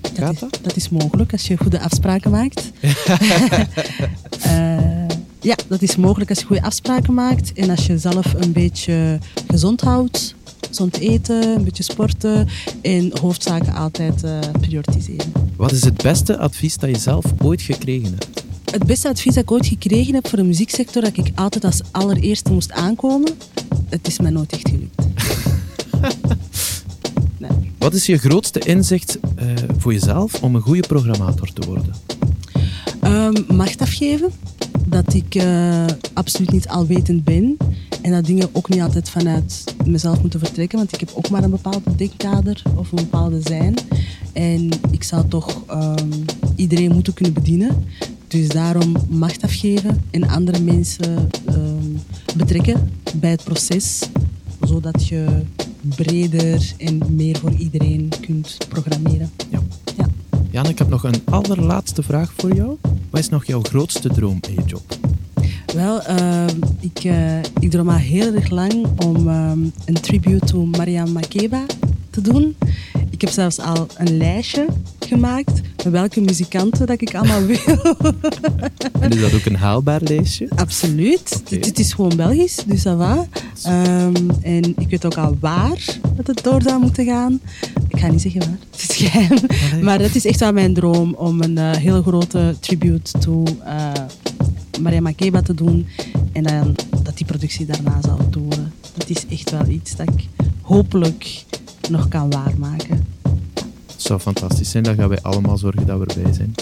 [0.00, 0.58] Dat Gaat is, dat?
[0.62, 2.70] dat is mogelijk als je goede afspraken maakt.
[4.40, 5.08] Eh,
[5.40, 9.18] ja, dat is mogelijk als je goede afspraken maakt en als je zelf een beetje
[9.48, 10.34] gezond houdt,
[10.74, 12.48] gezond eten, een beetje sporten
[12.82, 14.24] en hoofdzaken altijd
[14.60, 15.32] prioritiseren.
[15.56, 18.44] Wat is het beste advies dat je zelf ooit gekregen hebt?
[18.74, 21.80] Het beste advies dat ik ooit gekregen heb voor de muzieksector, dat ik altijd als
[21.90, 23.32] allereerste moest aankomen,
[23.88, 25.02] het is mij nooit echt gelukt.
[27.38, 27.72] Nee.
[27.78, 29.46] Wat is je grootste inzicht eh,
[29.78, 31.94] voor jezelf om een goede programmator te worden?
[33.00, 34.32] Ehm, macht afgeven.
[34.86, 37.56] Dat ik eh, absoluut niet alwetend ben.
[38.04, 40.78] En dat dingen ook niet altijd vanuit mezelf moeten vertrekken.
[40.78, 43.74] Want ik heb ook maar een bepaald denkkader of een bepaalde zijn.
[44.32, 46.08] En ik zou toch ehm,
[46.56, 47.84] iedereen moeten kunnen bedienen.
[48.28, 54.08] Dus daarom macht afgeven en andere mensen ehm, betrekken bij het proces.
[54.60, 55.42] Zodat je
[55.80, 59.30] breder en meer voor iedereen kunt programmeren.
[59.50, 59.62] Ja.
[59.96, 60.08] Ja.
[60.50, 62.76] Jan, ik heb nog een allerlaatste vraag voor jou.
[63.10, 65.03] Wat is nog jouw grootste droom in je job?
[65.74, 70.66] Wel, ehm, ik, eh, ik droom al heel erg lang om ehm, een tribute to
[70.66, 71.62] Mariam Makeba
[72.10, 72.56] te doen.
[73.10, 74.66] Ik heb zelfs al een lijstje
[74.98, 77.96] gemaakt met welke muzikanten dat ik allemaal wil.
[79.00, 80.48] En is dat ook een haalbaar lijstje?
[80.56, 81.36] Absoluut.
[81.40, 81.50] Oké.
[81.50, 83.26] Dit, dit is gewoon Belgisch, dus dat va.
[83.62, 87.40] Ehm, en ik weet ook al waar dat het door zou moeten gaan.
[87.88, 89.38] Ik ga niet zeggen waar, het is geheim.
[89.70, 89.82] Allee.
[89.82, 93.92] Maar dat is echt wel mijn droom om een eh, hele grote tribute to eh
[94.80, 95.86] Maria Makeba te doen.
[96.32, 98.72] En dan dat die productie daarna zal doren.
[98.96, 100.28] Dat is echt wel iets dat ik
[100.60, 101.44] hopelijk
[101.90, 103.06] nog kan waarmaken.
[103.86, 104.84] Het zou fantastisch zijn.
[104.84, 106.54] Dan gaan wij allemaal zorgen dat we erbij zijn.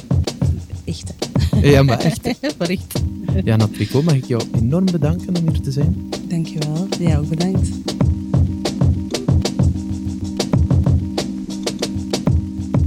[0.85, 1.12] Echt.
[1.51, 1.68] hè.
[1.68, 2.27] Ja, maar echt.
[2.59, 3.01] echt.
[3.44, 6.09] Jana Tricot, mag ik jou enorm bedanken om hier te zijn?
[6.29, 6.87] Dankjewel.
[6.98, 7.68] Jij ook bedankt.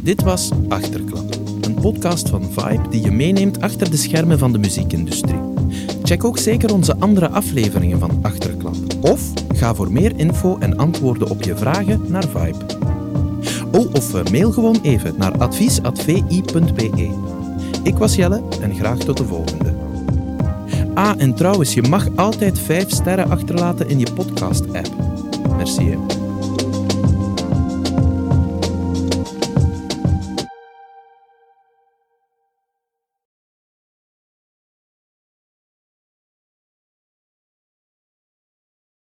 [0.01, 1.34] Dit was Achterklap,
[1.91, 5.39] podcast van Vibe die je meeneemt achter de schermen van de muziekindustrie.
[6.03, 8.75] Check ook zeker onze andere afleveringen van Achterklap.
[9.01, 9.21] Of
[9.55, 12.65] ga voor meer info en antwoorden op je vragen naar Vibe.
[13.71, 17.09] Oh, of eh, mail gewoon even naar advies.vi.be.
[17.83, 19.73] Ik was Jelle en graag tot de volgende.
[20.93, 24.89] Ah, en trouwens, je mag altijd 5 sterren achterlaten in je podcast-app.
[25.57, 25.89] Merci.
[25.89, 26.24] hè.